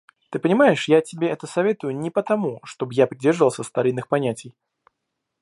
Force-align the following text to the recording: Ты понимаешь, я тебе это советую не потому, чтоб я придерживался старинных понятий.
Ты 0.31 0.39
понимаешь, 0.39 0.87
я 0.89 0.99
тебе 1.01 1.27
это 1.29 1.45
советую 1.45 1.95
не 1.95 2.09
потому, 2.09 2.59
чтоб 2.63 2.91
я 2.91 3.05
придерживался 3.05 3.61
старинных 3.61 4.07
понятий. 4.07 4.55